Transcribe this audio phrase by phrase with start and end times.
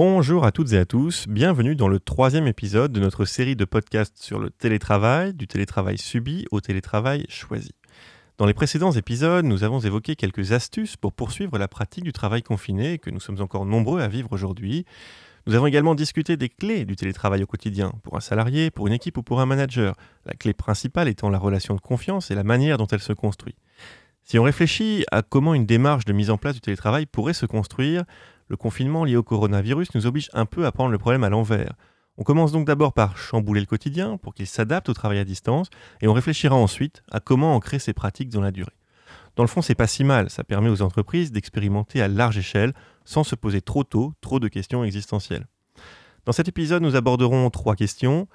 [0.00, 3.64] Bonjour à toutes et à tous, bienvenue dans le troisième épisode de notre série de
[3.64, 7.72] podcasts sur le télétravail, du télétravail subi au télétravail choisi.
[8.36, 12.44] Dans les précédents épisodes, nous avons évoqué quelques astuces pour poursuivre la pratique du travail
[12.44, 14.84] confiné que nous sommes encore nombreux à vivre aujourd'hui.
[15.48, 18.92] Nous avons également discuté des clés du télétravail au quotidien, pour un salarié, pour une
[18.92, 22.44] équipe ou pour un manager, la clé principale étant la relation de confiance et la
[22.44, 23.56] manière dont elle se construit.
[24.22, 27.46] Si on réfléchit à comment une démarche de mise en place du télétravail pourrait se
[27.46, 28.04] construire,
[28.48, 31.74] le confinement lié au coronavirus nous oblige un peu à prendre le problème à l'envers.
[32.16, 35.68] On commence donc d'abord par chambouler le quotidien pour qu'il s'adapte au travail à distance
[36.00, 38.72] et on réfléchira ensuite à comment ancrer ces pratiques dans la durée.
[39.36, 42.74] Dans le fond, c'est pas si mal, ça permet aux entreprises d'expérimenter à large échelle
[43.04, 45.46] sans se poser trop tôt trop de questions existentielles.
[46.24, 48.28] Dans cet épisode, nous aborderons trois questions.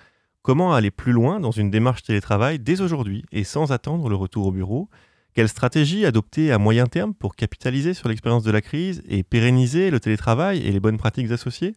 [0.43, 4.47] Comment aller plus loin dans une démarche télétravail dès aujourd'hui et sans attendre le retour
[4.47, 4.89] au bureau?
[5.33, 9.89] Quelle stratégie adopter à moyen terme pour capitaliser sur l'expérience de la crise et pérenniser
[9.89, 11.75] le télétravail et les bonnes pratiques associées?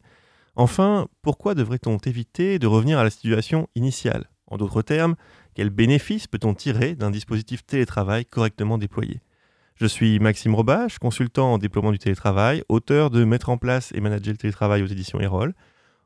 [0.54, 4.30] Enfin, pourquoi devrait-on éviter de revenir à la situation initiale?
[4.46, 5.16] En d'autres termes,
[5.54, 9.20] quels bénéfices peut-on tirer d'un dispositif télétravail correctement déployé?
[9.74, 14.00] Je suis Maxime Robache, consultant en déploiement du télétravail, auteur de Mettre en place et
[14.00, 15.54] manager le télétravail aux éditions Erol.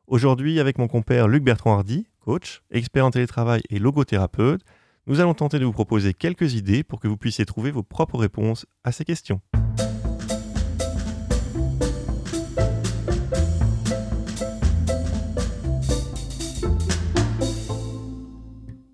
[0.08, 4.62] Aujourd'hui, avec mon compère Luc Bertrand Hardy, coach, expert en télétravail et logothérapeute,
[5.06, 8.18] nous allons tenter de vous proposer quelques idées pour que vous puissiez trouver vos propres
[8.18, 9.40] réponses à ces questions.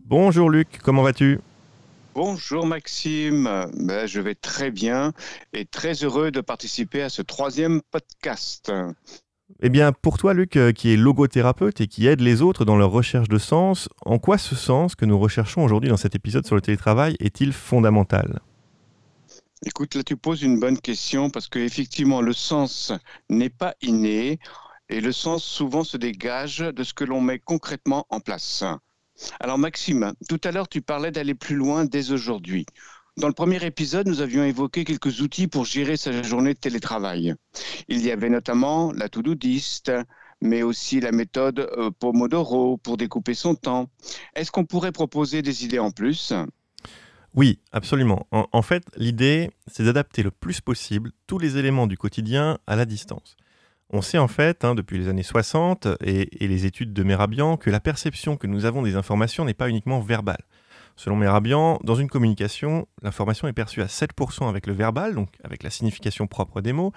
[0.05, 1.41] Bonjour Luc, comment vas-tu?
[2.15, 5.13] Bonjour Maxime, ben, je vais très bien
[5.53, 8.73] et très heureux de participer à ce troisième podcast.
[9.63, 12.77] Eh bien, pour toi, Luc, euh, qui est logothérapeute et qui aide les autres dans
[12.77, 16.47] leur recherche de sens, en quoi ce sens que nous recherchons aujourd'hui dans cet épisode
[16.47, 18.41] sur le télétravail est-il fondamental?
[19.65, 22.93] Écoute, là, tu poses une bonne question parce qu'effectivement, le sens
[23.31, 24.39] n'est pas inné
[24.89, 28.65] et le sens souvent se dégage de ce que l'on met concrètement en place.
[29.41, 32.67] Alors, Maxime, tout à l'heure, tu parlais d'aller plus loin dès aujourd'hui.
[33.19, 37.35] Dans le premier épisode, nous avions évoqué quelques outils pour gérer sa journée de télétravail.
[37.89, 39.23] Il y avait notamment la to
[40.43, 43.89] mais aussi la méthode euh, Pomodoro pour découper son temps.
[44.35, 46.35] Est-ce qu'on pourrait proposer des idées en plus?
[47.35, 48.27] Oui, absolument.
[48.31, 52.85] En, fait, l'idée, c'est d'adapter le plus possible tous les éléments du quotidien à la
[52.85, 53.39] distance.
[53.89, 57.57] On sait en fait, hein, depuis les années 60 et, et, les études de Merabian,
[57.57, 60.45] que la perception que nous avons des informations n'est pas uniquement verbale.
[60.97, 65.63] Selon Merabian, dans une communication, l'information est perçue à 7% avec le verbal, donc avec
[65.63, 66.93] la signification propre des mots,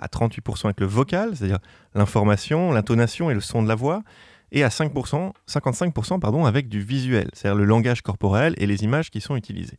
[0.00, 1.60] à 38% avec le vocal, c'est-à-dire
[1.94, 4.02] l'information, l'intonation et le son de la voix,
[4.50, 9.10] et à 5%, 55% pardon, avec du visuel, c'est-à-dire le langage corporel et les images
[9.10, 9.78] qui sont utilisées.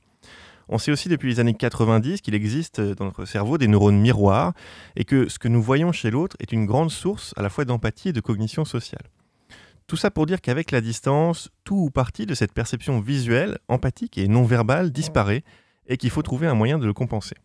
[0.67, 4.53] On sait aussi depuis les années 90 qu'il existe dans notre cerveau des neurones miroirs
[4.95, 7.65] et que ce que nous voyons chez l'autre est une grande source à la fois
[7.65, 9.03] d'empathie et de cognition sociale.
[9.87, 14.17] Tout ça pour dire qu'avec la distance, tout ou partie de cette perception visuelle, empathique
[14.17, 15.43] et non verbale disparaît
[15.87, 17.35] et qu'il faut trouver un moyen de le compenser.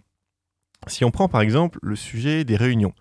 [0.86, 2.94] Si on prend par exemple le sujet des réunions.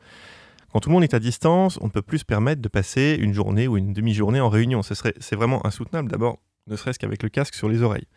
[0.72, 3.18] Quand tout le monde est à distance, on ne peut plus se permettre de passer
[3.20, 4.82] une journée ou une demi-journée en réunion.
[4.84, 8.08] c'est vraiment insoutenable d'abord, ne serait-ce qu'avec le casque sur les oreilles.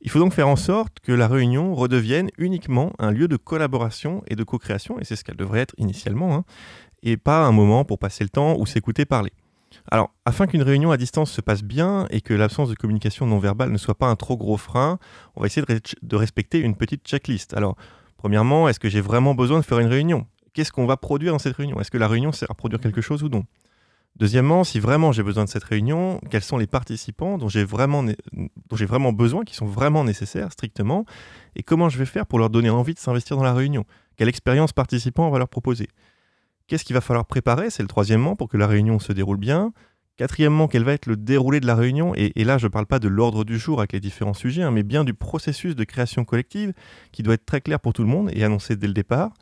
[0.00, 4.22] Il faut donc faire en sorte que la réunion redevienne uniquement un lieu de collaboration
[4.28, 6.44] et de co-création, et c'est ce qu'elle devrait être initialement, hein,
[7.02, 9.32] et pas un moment pour passer le temps ou s'écouter parler.
[9.90, 13.38] Alors, afin qu'une réunion à distance se passe bien et que l'absence de communication non
[13.38, 14.98] verbale ne soit pas un trop gros frein,
[15.36, 15.64] on va essayer
[16.02, 17.54] de, respecter une petite checklist.
[17.54, 17.76] Alors,
[18.16, 20.26] premièrement, est-ce que j'ai vraiment besoin de faire une réunion?
[20.52, 21.80] Qu'est-ce qu'on va produire dans cette réunion?
[21.80, 23.44] Est-ce que la réunion sert à produire quelque chose ou non?
[24.16, 28.04] Deuxièmement, si vraiment j'ai besoin de cette réunion, quels sont les participants dont j'ai vraiment,
[28.70, 31.06] vraiment besoin, qui sont vraiment nécessaires strictement,
[31.56, 33.86] et comment je vais faire pour leur donner envie de s'investir dans la réunion?
[34.16, 35.88] Quelle expérience participant on va leur proposer?
[36.72, 37.68] Qu'est-ce qu'il va falloir préparer?
[37.68, 39.74] C'est le troisièmement pour que la réunion se déroule bien.
[40.16, 42.14] Quatrièmement, quel va être le déroulé de la réunion?
[42.16, 44.70] Et, là, je ne parle pas de l'ordre du jour avec les différents sujets, hein,
[44.70, 46.72] mais bien du processus de création collective
[47.12, 49.34] qui doit être très clair pour tout le monde et annoncé dès le départ.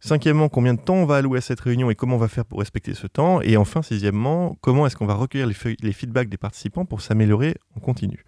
[0.00, 2.44] Cinquièmement, combien de temps on va allouer à cette réunion et comment on va faire
[2.44, 3.40] pour respecter ce temps?
[3.42, 7.54] Et enfin, sixièmement, comment est-ce qu'on va recueillir les, les feedbacks des participants pour s'améliorer
[7.76, 8.24] en continu?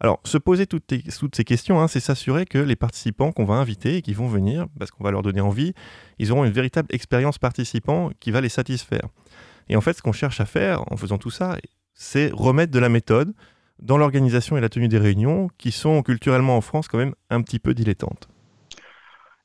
[0.00, 0.92] Alors, se poser toutes,
[1.34, 4.66] ces questions, hein, c'est s'assurer que les participants qu'on va inviter et qui vont venir,
[4.78, 5.72] parce qu'on va leur donner envie,
[6.18, 9.08] ils auront une véritable expérience participant qui va les satisfaire.
[9.68, 11.56] Et en fait, ce qu'on cherche à faire en faisant tout ça,
[11.94, 13.32] c'est remettre de la méthode
[13.80, 17.40] dans l'organisation et la tenue des réunions qui sont culturellement en France quand même un
[17.40, 18.28] petit peu dilettantes.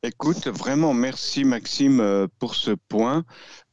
[0.03, 3.23] Écoute, vraiment, merci Maxime euh, pour ce point.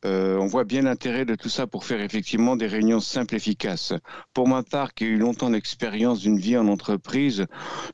[0.05, 3.95] Euh, on voit bien l'intérêt de tout ça pour faire effectivement des réunions simples efficaces.
[4.35, 7.47] Pour ma part, qui ai eu longtemps d'expérience d'une vie en entreprise,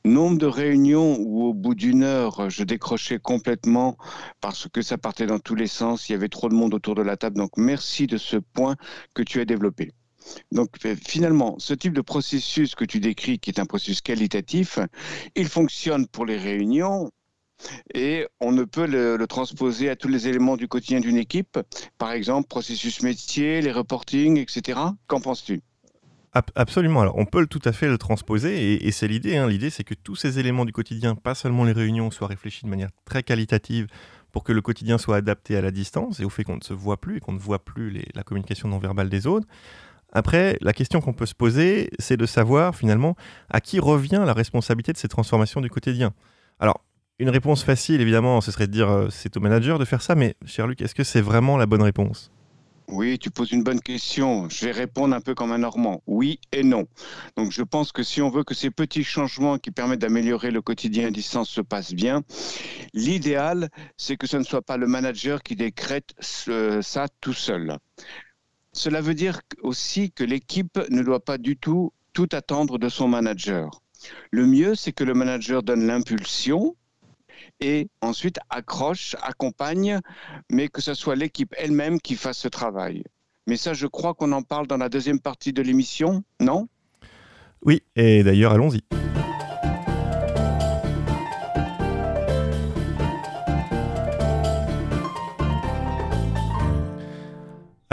[0.05, 3.97] nombre de réunions où au bout d'une heure, je décrochais complètement
[4.41, 6.97] parce que ça partait dans tous les sens, il y avait trop de monde autour
[6.97, 7.37] de la table.
[7.37, 8.75] Donc merci de ce point
[9.15, 9.93] que tu as développé.
[10.51, 14.81] Donc euh, finalement, ce type de processus que tu décris, qui est un processus qualitatif,
[15.37, 17.13] il fonctionne pour les réunions,
[17.95, 21.59] et on ne peut le, transposer à tous les éléments du quotidien d'une équipe,
[21.99, 24.79] par exemple processus métier, les reporting, etc.
[25.07, 25.63] Qu'en penses-tu?
[26.57, 27.01] Absolument.
[27.01, 29.37] Alors, on peut tout à fait le transposer, et, c'est l'idée.
[29.37, 29.49] Hein.
[29.49, 32.71] L'idée, c'est que tous ces éléments du quotidien, pas seulement les réunions, soient réfléchis de
[32.71, 33.87] manière très qualitative
[34.33, 36.73] pour que le quotidien soit adapté à la distance et au fait qu'on ne se
[36.73, 39.47] voit plus et qu'on ne voit plus la communication non verbale des autres.
[40.13, 43.17] Après, la question qu'on peut se poser, c'est de savoir finalement
[43.49, 46.13] à qui revient la responsabilité de ces transformations du quotidien.
[46.59, 46.84] Alors,
[47.19, 50.15] une réponse facile, évidemment, ce serait de dire euh, c'est au manager de faire ça,
[50.15, 52.31] mais cher Luc, est-ce que c'est vraiment la bonne réponse?
[52.89, 54.49] Oui, tu poses une bonne question.
[54.51, 56.03] Je vais répondre un peu comme un Normand.
[56.07, 56.87] Oui et non.
[57.35, 60.61] Donc je pense que si on veut que ces petits changements qui permettent d'améliorer le
[60.61, 62.23] quotidien à distance se passent bien,
[62.93, 67.79] l'idéal, c'est que ce ne soit pas le manager qui décrète ça tout seul.
[68.73, 73.09] Cela veut dire aussi que l'équipe ne doit pas du tout tout attendre de son
[73.09, 73.81] manager.
[74.31, 76.77] Le mieux, c'est que le manager donne l'impulsion,
[77.61, 80.01] et ensuite accroche, accompagne,
[80.51, 83.05] mais que ce soit l'équipe elle-même qui fasse ce travail.
[83.47, 86.69] Mais ça, je crois qu'on en parle dans la deuxième partie de l'émission, non?
[87.63, 88.81] Oui, et d'ailleurs, allons-y.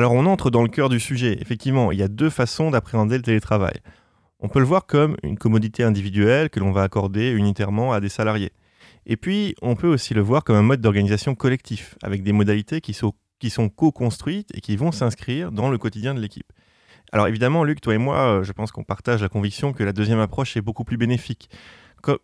[0.01, 1.37] Alors on entre dans le cœur du sujet.
[1.41, 3.75] Effectivement, il y a deux façons d'appréhender le télétravail.
[4.39, 8.09] On peut le voir comme une commodité individuelle que l'on va accorder unitairement à des
[8.09, 8.51] salariés.
[9.05, 12.81] Et puis, on peut aussi le voir comme un mode d'organisation collectif, avec des modalités
[12.81, 16.51] qui sont, qui sont co-construites et qui vont s'inscrire dans le quotidien de l'équipe.
[17.11, 19.91] Alors évidemment, Luc, toi et moi, euh, je pense qu'on partage la conviction que la
[19.91, 21.49] deuxième approche est beaucoup plus bénéfique.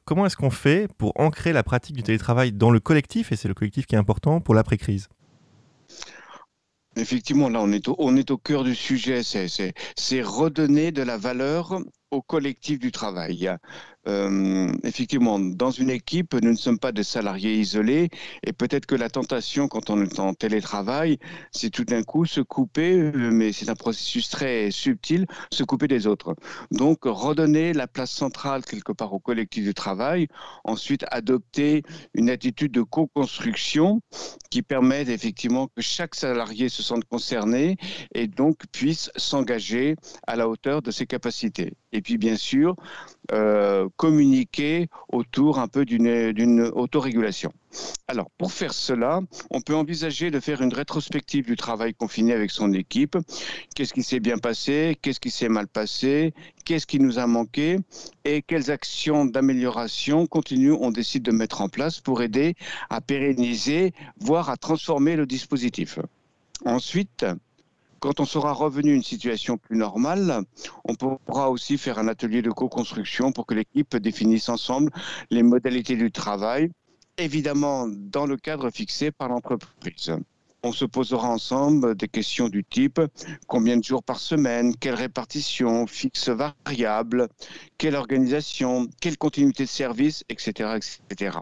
[0.06, 3.48] comment est-ce qu'on fait pour ancrer la pratique du télétravail dans le collectif, et c'est
[3.48, 5.10] le collectif qui est important pour l'après-crise?
[6.96, 9.22] Effectivement, là, on est au, on est au cœur du sujet.
[9.24, 11.80] C'est redonner de la valeur
[12.12, 13.50] au collectif du travail.
[14.08, 18.10] Euh, effectivement, dans une équipe, nous ne sommes pas des salariés isolés
[18.44, 21.18] et peut-être que la tentation quand on est en télétravail,
[21.52, 25.90] c'est tout d'un coup se couper, euh, mais c'est un processus très subtil, se couper
[25.90, 26.36] des autres.
[26.72, 30.28] Donc, redonner la place centrale quelque part au collectif du travail,
[30.64, 31.84] ensuite adopter
[32.14, 34.02] une attitude de co-construction
[34.50, 37.76] qui permette effectivement que chaque salarié se sente concerné
[38.16, 39.96] et donc puisse s'engager
[40.28, 41.74] à la hauteur de ses capacités.
[41.94, 42.76] Et puis, bien sûr,
[43.32, 47.54] euh, communiquer autour un peu d'une autorégulation.
[48.08, 52.52] Alors, pour faire cela, on peut envisager de faire une rétrospective du travail confiné avec
[52.52, 53.18] son équipe.
[53.76, 54.98] Qu'est-ce qui s'est bien passé?
[55.02, 56.34] Qu'est-ce qui s'est mal passé?
[56.66, 57.80] Qu'est-ce qui nous a manqué?
[58.26, 62.56] Et quelles actions d'amélioration continues on décide de mettre en place pour aider
[62.90, 66.00] à pérenniser, voire à transformer le dispositif?
[66.66, 67.26] Ensuite,
[68.00, 70.42] quand on sera revenu à une situation plus normale,
[70.86, 74.92] on pourra aussi faire un atelier de co-construction pour que l'équipe définisse ensemble
[75.30, 76.72] les modalités du travail,
[77.18, 80.12] évidemment dans le cadre fixé par l'entreprise.
[80.64, 83.00] On se posera ensemble des questions du type
[83.48, 87.28] combien de jours par semaine, quelle répartition, fixe variable,
[87.78, 90.78] quelle organisation, quelle continuité de service, etc.
[91.10, 91.38] etc.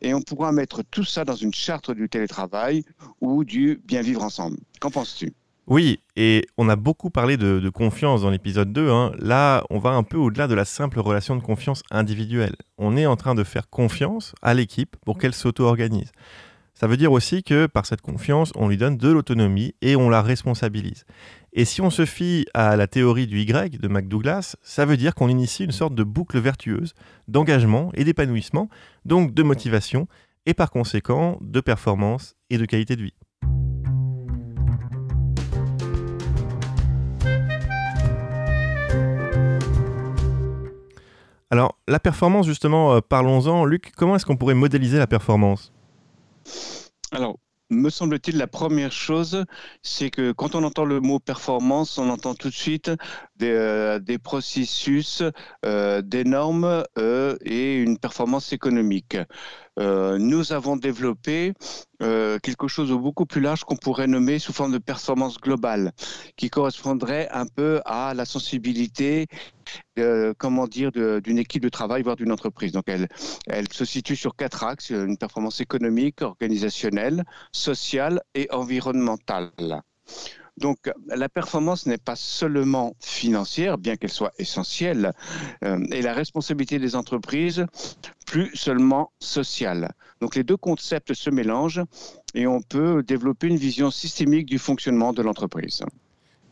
[0.00, 2.84] Et on pourra mettre tout ça dans une charte du télétravail
[3.20, 4.58] ou du bien vivre ensemble.
[4.80, 5.34] Qu'en penses-tu?
[5.68, 8.88] Oui, et on a beaucoup parlé de, confiance dans l'épisode 2.
[8.88, 9.12] Hein.
[9.18, 12.54] Là, on va un peu au-delà de la simple relation de confiance individuelle.
[12.78, 16.12] On est en train de faire confiance à l'équipe pour qu'elle s'auto-organise.
[16.74, 20.08] Ça veut dire aussi que par cette confiance, on lui donne de l'autonomie et on
[20.08, 21.04] la responsabilise.
[21.52, 25.14] Et si on se fie à la théorie du Y de McDouglas, ça veut dire
[25.16, 26.92] qu'on initie une sorte de boucle vertueuse
[27.26, 28.68] d'engagement et d'épanouissement,
[29.04, 30.06] donc de motivation
[30.44, 33.14] et par conséquent de performance et de qualité de vie.
[41.50, 43.64] Alors, la performance, justement, euh, parlons-en.
[43.64, 45.72] Luc, comment est-ce qu'on pourrait modéliser la performance?
[47.12, 47.38] Alors,
[47.70, 49.44] me semble-t-il, la première chose,
[49.82, 52.90] c'est que quand on entend le mot performance, on entend tout de suite
[53.36, 55.22] des, euh, processus,
[55.64, 56.84] euh, des normes
[57.44, 59.16] et une performance économique.
[59.78, 61.52] Euh, nous avons développé
[62.02, 65.92] euh, quelque chose de beaucoup plus large qu'on pourrait nommer sous forme de performance globale,
[66.36, 69.26] qui correspondrait un peu à la sensibilité,
[70.38, 72.72] comment dire, d'une équipe de travail, voire d'une entreprise.
[72.72, 79.50] Donc, elle se situe sur quatre axes une performance économique, organisationnelle, sociale et environnementale.
[80.56, 85.12] Donc la performance n'est pas seulement financière, bien qu'elle soit essentielle,
[85.64, 87.66] euh, et la responsabilité des entreprises,
[88.26, 89.92] plus seulement sociale.
[90.20, 91.82] Donc les deux concepts se mélangent
[92.34, 95.82] et on peut développer une vision systémique du fonctionnement de l'entreprise.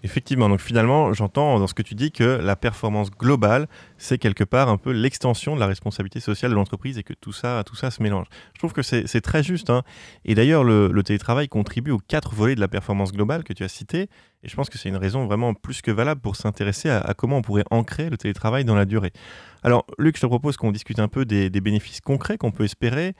[0.04, 4.44] Effectivement, donc finalement, j'entends dans ce que tu dis que la performance globale, c'est quelque
[4.44, 7.74] part un peu l'extension de la responsabilité sociale de l'entreprise et que tout ça, tout
[7.74, 8.26] ça se mélange.
[8.52, 9.70] Je trouve que c'est très juste.
[9.70, 9.82] Hein.
[10.26, 13.68] Et d'ailleurs, le, télétravail contribue aux quatre volets de la performance globale que tu as
[13.68, 14.10] cités.
[14.42, 17.38] Et je pense que c'est une raison vraiment plus que valable pour s'intéresser à, comment
[17.38, 19.14] on pourrait ancrer le télétravail dans la durée.
[19.62, 23.14] Alors, Luc, je te propose qu'on discute un peu des bénéfices concrets qu'on peut espérer.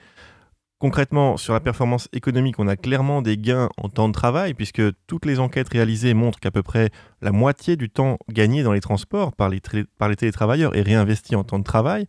[0.77, 4.81] Concrètement, sur la performance économique, on a clairement des gains en temps de travail, puisque
[5.07, 6.89] toutes les enquêtes réalisées montrent qu'à peu près
[7.21, 11.59] la moitié du temps gagné dans les transports par les, télétravailleurs est réinvesti en temps
[11.59, 12.07] de travail.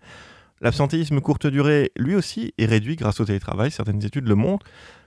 [0.60, 4.66] L'absentéisme courte durée, lui aussi, est réduit grâce au télétravail, certaines études le montrent.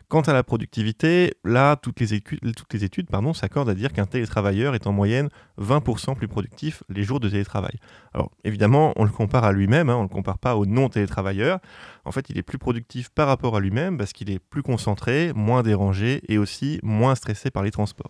[0.10, 4.92] Quant à la productivité, là, toutes les études, s'accordent à dire qu'un télétravailleur est en
[4.92, 5.30] moyenne
[5.62, 7.78] 20% plus productif les jours de télétravail.
[8.16, 11.60] Alors évidemment, on le compare à lui-même, hein, on ne le compare pas au non-télétravailleur.
[12.06, 15.32] En fait, il est plus productif par rapport à lui-même parce qu'il est plus concentré,
[15.36, 18.10] moins dérangé et aussi moins stressé par les transports.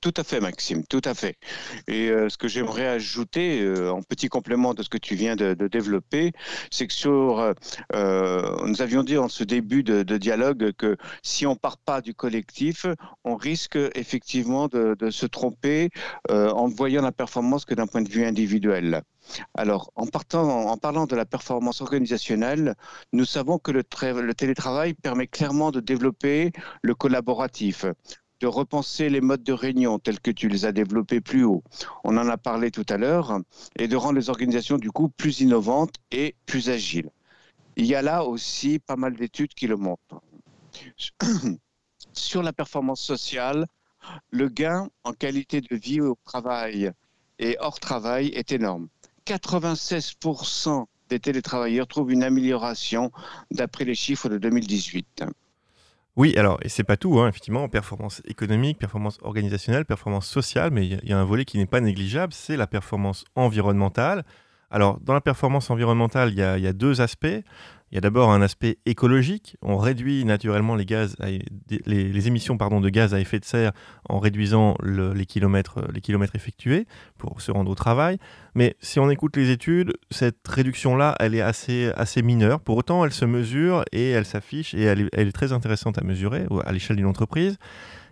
[0.00, 1.36] Tout à fait, Maxime, tout à fait.
[1.86, 5.36] Et euh, ce que j'aimerais ajouter euh, en petit complément de ce que tu viens
[5.36, 6.32] de, développer,
[6.70, 7.52] c'est que sur,
[7.94, 12.14] euh, nous avions dit en ce début de, dialogue que si on part pas du
[12.14, 12.86] collectif,
[13.24, 15.90] on risque effectivement de, se tromper
[16.30, 19.02] en voyant la performance que d'un point de vue individuel.
[19.54, 22.74] Alors, en, parlant de la performance organisationnelle,
[23.12, 23.84] nous savons que le
[24.34, 26.52] télétravail permet clairement de développer
[26.82, 27.84] le collaboratif,
[28.40, 31.62] de repenser les modes de réunion tels que tu les as développés plus haut.
[32.04, 33.38] On en a parlé tout à l'heure,
[33.76, 37.10] et de rendre les organisations du coup plus innovantes et plus agiles.
[37.76, 40.20] Il y a là aussi pas mal d'études qui le montrent.
[42.12, 43.66] Sur la performance sociale,
[44.30, 46.90] le gain en qualité de vie au travail
[47.38, 48.88] et hors travail est énorme.
[49.26, 53.10] 96% des télétravailleurs trouvent une amélioration
[53.50, 55.24] d'après les chiffres de 2018.
[56.20, 60.86] Oui, alors, et c'est pas tout, hein, effectivement, performance économique, performance organisationnelle, performance sociale, mais
[60.86, 64.26] il y, a un volet qui n'est pas négligeable, c'est la performance environnementale.
[64.70, 67.42] Alors, dans la performance environnementale, il y, a deux aspects.
[67.90, 69.56] Il y a d'abord un aspect écologique.
[69.62, 73.72] On réduit naturellement les, émissions de gaz à effet de serre
[74.08, 76.86] en réduisant les, kilomètres, les kilomètres effectués
[77.18, 78.18] pour se rendre au travail.
[78.54, 82.60] Mais si on écoute les études, cette réduction-là, elle est assez, mineure.
[82.60, 86.46] Pour autant, elle se mesure et elle s'affiche et elle est, très intéressante à mesurer
[86.64, 87.58] à l'échelle d'une entreprise.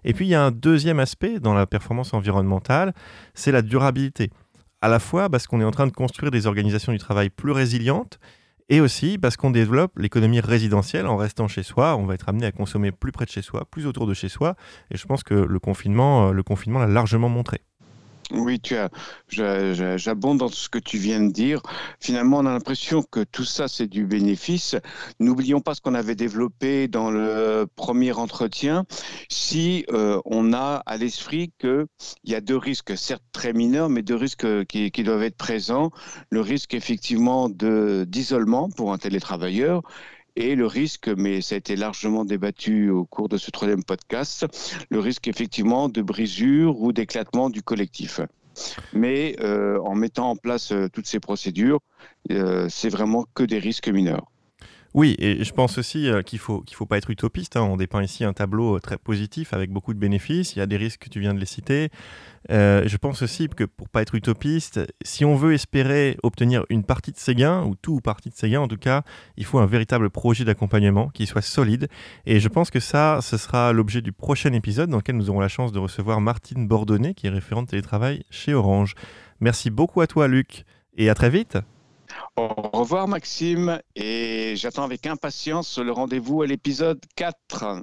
[0.04, 2.94] Et puis, il y a un deuxième aspect dans la performance environnementale,
[3.34, 4.30] c'est la durabilité.
[4.80, 7.52] À la fois parce qu'on est en train de construire des organisations du travail plus
[7.52, 8.18] résilientes
[8.68, 11.96] et aussi parce qu'on développe l'économie résidentielle en restant chez soi.
[11.96, 14.28] On va être amené à consommer plus près de chez soi, plus autour de chez
[14.28, 14.56] soi.
[14.90, 17.60] Et je pense que le confinement, euh, le confinement l'a largement montré.
[18.30, 18.90] Oui, tu as,
[19.96, 21.62] j'abonde dans ce que tu viens de dire.
[21.98, 24.76] Finalement, on a l'impression que tout ça, c'est du bénéfice.
[25.18, 28.84] N'oublions pas ce qu'on avait développé dans le premier entretien.
[29.30, 31.86] Si euh, on a à l'esprit qu'il
[32.24, 35.90] y a deux risques, certes très mineurs, mais deux risques qui, qui doivent être présents.
[36.30, 39.82] Le risque, effectivement, d'isolement pour un télétravailleur
[40.38, 44.46] et le risque, mais ça a été largement débattu au cours de ce troisième podcast,
[44.88, 48.20] le risque effectivement de brisure ou d'éclatement du collectif.
[48.92, 51.80] Mais euh, en mettant en place euh, toutes ces procédures,
[52.30, 54.30] euh, c'est vraiment que des risques mineurs.
[54.94, 57.56] Oui, et je pense aussi qu'il ne faut, qu'il faut pas être utopiste.
[57.56, 57.62] Hein.
[57.62, 60.56] On dépeint ici un tableau très positif avec beaucoup de bénéfices.
[60.56, 61.90] Il y a des risques, tu viens de les citer.
[62.50, 66.84] Euh, je pense aussi que pour pas être utopiste, si on veut espérer obtenir une
[66.84, 69.02] partie de ces gains, ou tout ou partie de ces gains en tout cas,
[69.36, 71.88] il faut un véritable projet d'accompagnement qui soit solide.
[72.24, 75.40] Et je pense que ça, ce sera l'objet du prochain épisode dans lequel nous aurons
[75.40, 78.94] la chance de recevoir Martine Bordonnet, qui est référente télétravail chez Orange.
[79.40, 80.64] Merci beaucoup à toi, Luc,
[80.96, 81.58] et à très vite.
[82.38, 87.82] Au revoir, Maxime, et j'attends avec impatience le rendez-vous à l'épisode 4.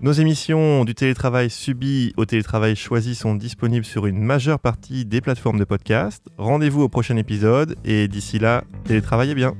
[0.00, 5.20] Nos émissions du télétravail subi au télétravail choisi sont disponibles sur une majeure partie des
[5.20, 6.24] plateformes de podcast.
[6.38, 9.54] Rendez-vous au prochain épisode et d'ici là, télétravaillez bien.